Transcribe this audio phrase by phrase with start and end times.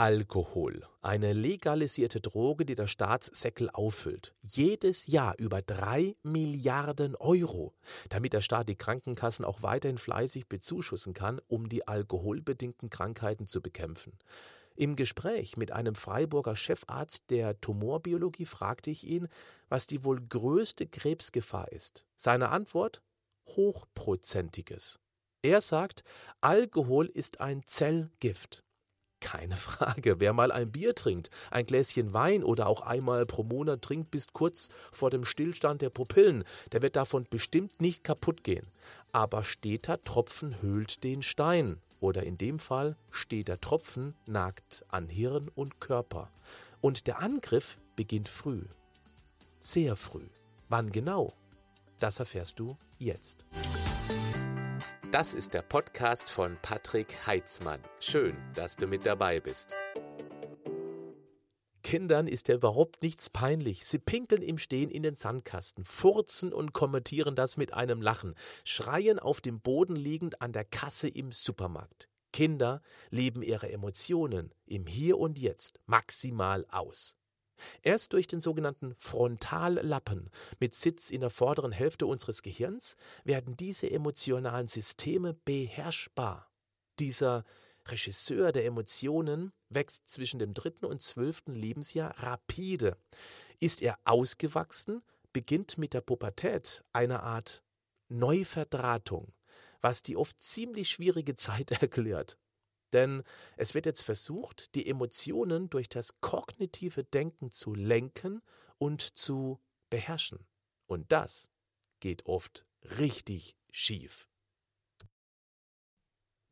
[0.00, 4.34] Alkohol, eine legalisierte Droge, die der Staatssäckel auffüllt.
[4.40, 7.74] Jedes Jahr über drei Milliarden Euro,
[8.08, 13.60] damit der Staat die Krankenkassen auch weiterhin fleißig bezuschussen kann, um die alkoholbedingten Krankheiten zu
[13.60, 14.18] bekämpfen.
[14.74, 19.28] Im Gespräch mit einem Freiburger Chefarzt der Tumorbiologie fragte ich ihn,
[19.68, 22.06] was die wohl größte Krebsgefahr ist.
[22.16, 23.02] Seine Antwort?
[23.48, 24.98] Hochprozentiges.
[25.42, 26.04] Er sagt,
[26.40, 28.64] Alkohol ist ein Zellgift.
[29.20, 33.82] Keine Frage, wer mal ein Bier trinkt, ein Gläschen Wein oder auch einmal pro Monat
[33.82, 38.66] trinkt bis kurz vor dem Stillstand der Pupillen, der wird davon bestimmt nicht kaputt gehen.
[39.12, 41.80] Aber steter Tropfen höhlt den Stein.
[42.00, 46.30] Oder in dem Fall steht der Tropfen nagt an Hirn und Körper.
[46.80, 48.62] Und der Angriff beginnt früh.
[49.60, 50.26] Sehr früh.
[50.70, 51.30] Wann genau?
[51.98, 53.44] Das erfährst du jetzt.
[55.12, 57.80] Das ist der Podcast von Patrick Heitzmann.
[57.98, 59.74] Schön, dass du mit dabei bist.
[61.82, 63.84] Kindern ist ja überhaupt nichts peinlich.
[63.84, 69.18] Sie pinkeln im Stehen in den Sandkasten, furzen und kommentieren das mit einem Lachen, schreien
[69.18, 72.08] auf dem Boden liegend an der Kasse im Supermarkt.
[72.32, 72.80] Kinder
[73.10, 77.16] leben ihre Emotionen im Hier und Jetzt maximal aus.
[77.82, 83.90] Erst durch den sogenannten Frontallappen mit Sitz in der vorderen Hälfte unseres Gehirns werden diese
[83.90, 86.50] emotionalen Systeme beherrschbar.
[86.98, 87.44] Dieser
[87.86, 92.96] Regisseur der Emotionen wächst zwischen dem dritten und zwölften Lebensjahr rapide.
[93.58, 95.02] Ist er ausgewachsen,
[95.32, 97.62] beginnt mit der Pubertät eine Art
[98.08, 99.32] Neuverdrahtung,
[99.80, 102.38] was die oft ziemlich schwierige Zeit erklärt.
[102.92, 103.22] Denn
[103.56, 108.42] es wird jetzt versucht, die Emotionen durch das kognitive Denken zu lenken
[108.78, 109.60] und zu
[109.90, 110.46] beherrschen.
[110.86, 111.50] Und das
[112.00, 112.66] geht oft
[112.98, 114.28] richtig schief.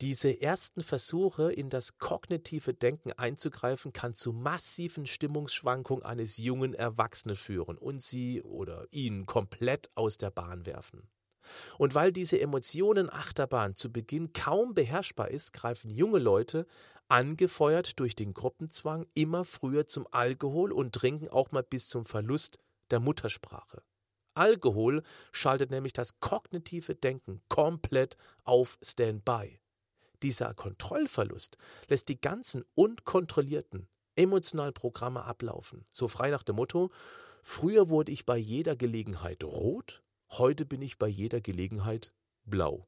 [0.00, 7.34] Diese ersten Versuche, in das kognitive Denken einzugreifen, kann zu massiven Stimmungsschwankungen eines jungen Erwachsenen
[7.34, 11.10] führen und sie oder ihn komplett aus der Bahn werfen.
[11.78, 16.66] Und weil diese Emotionenachterbahn zu Beginn kaum beherrschbar ist, greifen junge Leute,
[17.08, 22.58] angefeuert durch den Gruppenzwang, immer früher zum Alkohol und trinken auch mal bis zum Verlust
[22.90, 23.82] der Muttersprache.
[24.34, 29.60] Alkohol schaltet nämlich das kognitive Denken komplett auf Standby.
[30.22, 33.88] Dieser Kontrollverlust lässt die ganzen unkontrollierten
[34.18, 36.90] emotionalen Programme ablaufen, so frei nach dem Motto,
[37.42, 40.02] früher wurde ich bei jeder Gelegenheit rot,
[40.32, 42.12] Heute bin ich bei jeder Gelegenheit
[42.44, 42.86] blau.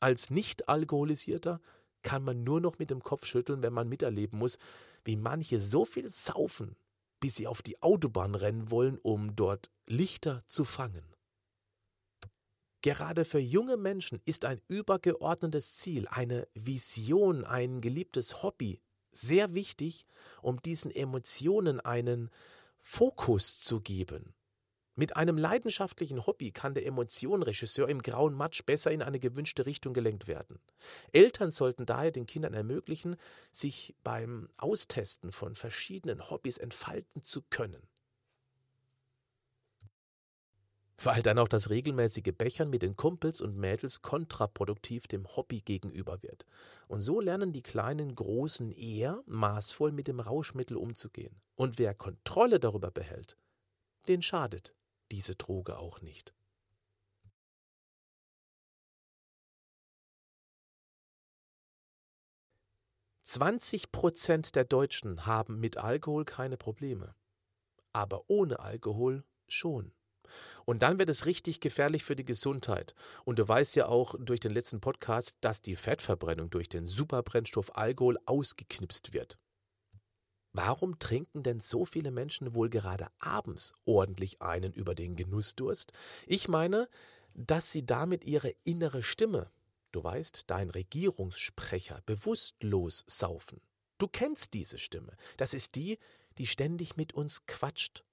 [0.00, 1.60] Als Nicht-Alkoholisierter
[2.02, 4.58] kann man nur noch mit dem Kopf schütteln, wenn man miterleben muss,
[5.04, 6.76] wie manche so viel saufen,
[7.20, 11.14] bis sie auf die Autobahn rennen wollen, um dort Lichter zu fangen.
[12.82, 20.06] Gerade für junge Menschen ist ein übergeordnetes Ziel, eine Vision, ein geliebtes Hobby sehr wichtig,
[20.42, 22.30] um diesen Emotionen einen
[22.76, 24.34] Fokus zu geben.
[24.96, 29.92] Mit einem leidenschaftlichen Hobby kann der Emotionenregisseur im grauen Matsch besser in eine gewünschte Richtung
[29.92, 30.60] gelenkt werden.
[31.12, 33.16] Eltern sollten daher den Kindern ermöglichen,
[33.50, 37.82] sich beim Austesten von verschiedenen Hobbys entfalten zu können.
[41.02, 46.22] Weil dann auch das regelmäßige Bechern mit den Kumpels und Mädels kontraproduktiv dem Hobby gegenüber
[46.22, 46.46] wird.
[46.86, 51.42] Und so lernen die kleinen Großen eher maßvoll mit dem Rauschmittel umzugehen.
[51.56, 53.36] Und wer Kontrolle darüber behält,
[54.06, 54.76] den schadet
[55.14, 56.34] diese Droge auch nicht.
[63.22, 67.14] Zwanzig Prozent der Deutschen haben mit Alkohol keine Probleme,
[67.92, 69.92] aber ohne Alkohol schon.
[70.64, 72.94] Und dann wird es richtig gefährlich für die Gesundheit.
[73.24, 77.76] Und du weißt ja auch durch den letzten Podcast, dass die Fettverbrennung durch den Superbrennstoff
[77.76, 79.38] Alkohol ausgeknipst wird.
[80.56, 85.92] Warum trinken denn so viele Menschen wohl gerade abends ordentlich einen über den Genussdurst?
[86.28, 86.88] Ich meine,
[87.34, 89.50] dass sie damit ihre innere Stimme,
[89.90, 93.60] du weißt, dein Regierungssprecher, bewusstlos saufen.
[93.98, 95.16] Du kennst diese Stimme.
[95.38, 95.98] Das ist die,
[96.38, 98.04] die ständig mit uns quatscht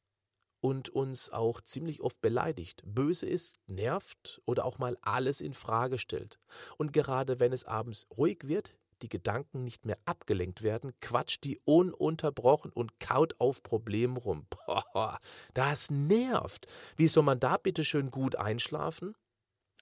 [0.62, 6.00] und uns auch ziemlich oft beleidigt, böse ist, nervt oder auch mal alles in Frage
[6.00, 6.40] stellt.
[6.78, 11.60] Und gerade wenn es abends ruhig wird, die Gedanken nicht mehr abgelenkt werden, quatscht die
[11.66, 14.48] ununterbrochen und kaut auf Problemen rum.
[14.94, 15.20] Boah,
[15.54, 16.68] das nervt.
[16.96, 19.16] Wie soll man da bitte schön gut einschlafen?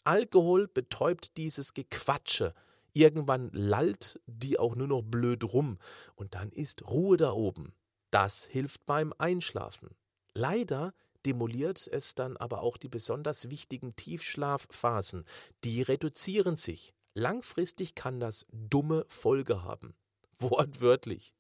[0.04, 2.54] Alkohol betäubt dieses Gequatsche.
[2.94, 5.78] Irgendwann lallt die auch nur noch blöd rum
[6.16, 7.74] und dann ist Ruhe da oben.
[8.12, 9.90] Das hilft beim Einschlafen.
[10.34, 10.94] Leider
[11.26, 15.26] demoliert es dann aber auch die besonders wichtigen Tiefschlafphasen.
[15.64, 16.94] Die reduzieren sich.
[17.14, 19.96] Langfristig kann das dumme Folge haben.
[20.40, 21.34] Wortwörtlich.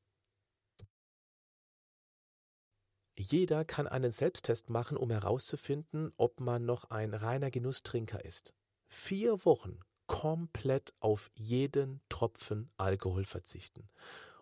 [3.18, 8.54] Jeder kann einen Selbsttest machen, um herauszufinden, ob man noch ein reiner Genusstrinker ist.
[8.88, 13.90] Vier Wochen komplett auf jeden Tropfen Alkohol verzichten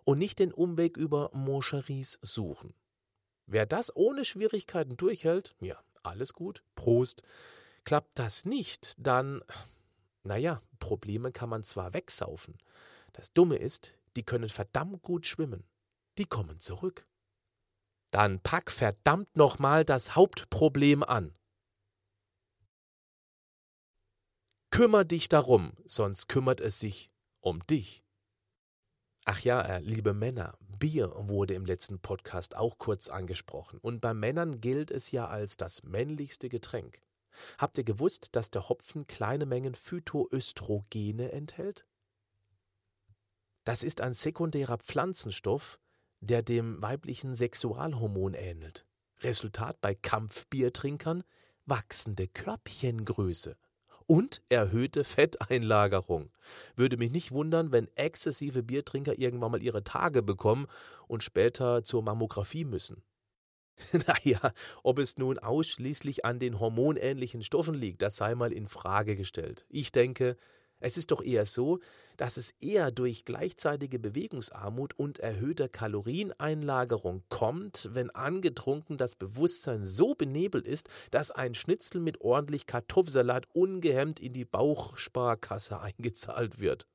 [0.05, 2.73] und nicht den Umweg über Moncheries suchen.
[3.47, 7.23] Wer das ohne Schwierigkeiten durchhält, ja, alles gut, Prost.
[7.83, 9.41] Klappt das nicht, dann
[10.27, 12.57] naja, Probleme kann man zwar wegsaufen.
[13.13, 15.67] Das Dumme ist, die können verdammt gut schwimmen.
[16.17, 17.03] Die kommen zurück.
[18.11, 21.35] Dann pack verdammt nochmal das Hauptproblem an.
[24.69, 27.09] Kümmer dich darum, sonst kümmert es sich
[27.39, 28.03] um dich.
[29.25, 33.79] Ach ja, äh, liebe Männer, Bier wurde im letzten Podcast auch kurz angesprochen.
[33.79, 37.01] Und bei Männern gilt es ja als das männlichste Getränk.
[37.57, 41.85] Habt ihr gewusst, dass der Hopfen kleine Mengen Phytoöstrogene enthält?
[43.63, 45.79] Das ist ein sekundärer Pflanzenstoff,
[46.21, 48.87] der dem weiblichen Sexualhormon ähnelt.
[49.21, 51.23] Resultat bei Kampfbiertrinkern
[51.65, 53.57] wachsende Körbchengröße
[54.05, 56.31] und erhöhte Fetteinlagerung.
[56.75, 60.67] Würde mich nicht wundern, wenn exzessive Biertrinker irgendwann mal ihre Tage bekommen
[61.07, 63.03] und später zur Mammographie müssen.
[64.07, 64.51] naja,
[64.83, 69.65] ob es nun ausschließlich an den hormonähnlichen Stoffen liegt, das sei mal in Frage gestellt.
[69.69, 70.37] Ich denke,
[70.79, 71.79] es ist doch eher so,
[72.17, 80.13] dass es eher durch gleichzeitige Bewegungsarmut und erhöhte Kalorieneinlagerung kommt, wenn angetrunken das Bewusstsein so
[80.13, 86.87] benebelt ist, dass ein Schnitzel mit ordentlich Kartoffelsalat ungehemmt in die Bauchsparkasse eingezahlt wird.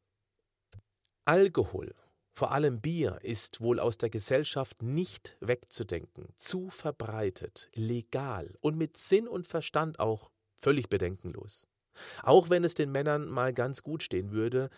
[1.24, 1.94] Alkohol,
[2.32, 8.96] vor allem Bier, ist wohl aus der Gesellschaft nicht wegzudenken, zu verbreitet, legal und mit
[8.96, 10.30] Sinn und Verstand auch
[10.60, 11.68] völlig bedenkenlos.
[12.22, 14.70] Auch wenn es den Männern mal ganz gut stehen würde,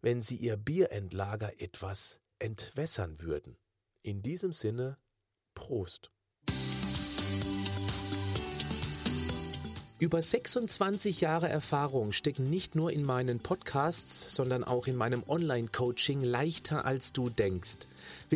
[0.00, 3.56] wenn sie ihr Bierendlager etwas entwässern würden.
[4.02, 4.98] In diesem Sinne,
[5.54, 6.10] Prost.
[10.04, 16.20] Über 26 Jahre Erfahrung stecken nicht nur in meinen Podcasts, sondern auch in meinem Online-Coaching
[16.20, 17.78] leichter als du denkst.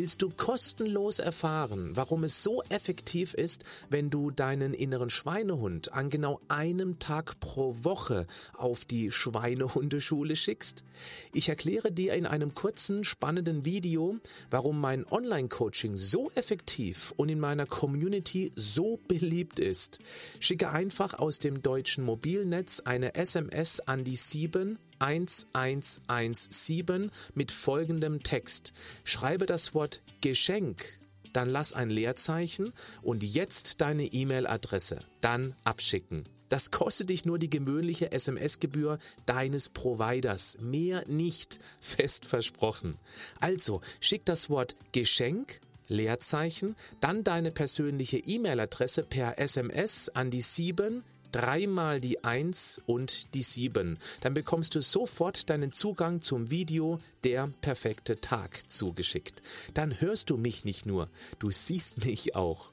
[0.00, 6.08] Willst du kostenlos erfahren, warum es so effektiv ist, wenn du deinen inneren Schweinehund an
[6.08, 8.24] genau einem Tag pro Woche
[8.56, 10.84] auf die Schweinehundeschule schickst?
[11.32, 14.16] Ich erkläre dir in einem kurzen, spannenden Video,
[14.52, 19.98] warum mein Online-Coaching so effektiv und in meiner Community so beliebt ist.
[20.38, 28.72] Schicke einfach aus dem deutschen Mobilnetz eine SMS an die 7 1117 mit folgendem Text.
[29.04, 30.98] Schreibe das Wort Geschenk,
[31.32, 32.72] dann lass ein Leerzeichen
[33.02, 36.24] und jetzt deine E-Mail-Adresse, dann abschicken.
[36.48, 42.96] Das kostet dich nur die gewöhnliche SMS-Gebühr deines Providers, mehr nicht, fest versprochen.
[43.40, 51.02] Also schick das Wort Geschenk Leerzeichen, dann deine persönliche E-Mail-Adresse per SMS an die 7
[51.32, 53.98] dreimal die 1 und die 7.
[54.20, 59.42] Dann bekommst du sofort deinen Zugang zum Video Der perfekte Tag zugeschickt.
[59.75, 61.08] Dann hörst du mich nicht nur,
[61.38, 62.72] du siehst mich auch.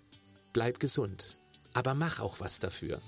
[0.54, 1.38] Bleib gesund,
[1.74, 3.02] aber mach auch was dafür.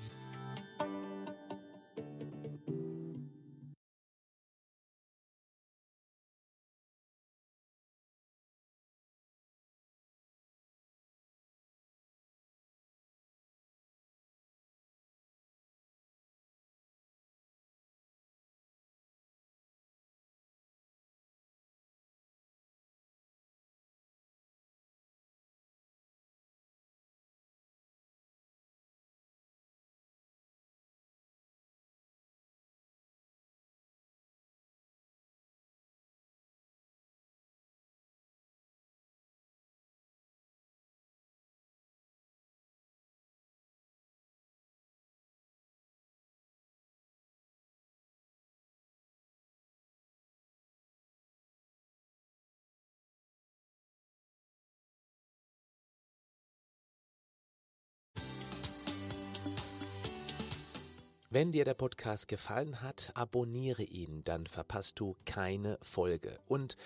[61.29, 66.39] Wenn dir der Podcast gefallen hat, abonniere ihn, dann verpasst du keine Folge.
[66.47, 66.77] Und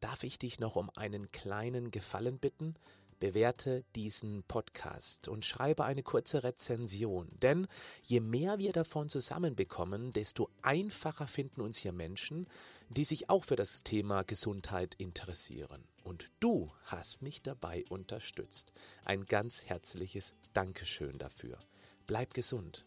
[0.00, 2.76] darf ich dich noch um einen kleinen Gefallen bitten?
[3.18, 7.28] Bewerte diesen Podcast und schreibe eine kurze Rezension.
[7.42, 7.66] Denn
[8.02, 12.46] je mehr wir davon zusammenbekommen, desto einfacher finden uns hier Menschen,
[12.88, 15.84] die sich auch für das Thema Gesundheit interessieren.
[16.04, 18.72] Und du hast mich dabei unterstützt.
[19.04, 21.58] Ein ganz herzliches Dankeschön dafür.
[22.06, 22.86] Bleib gesund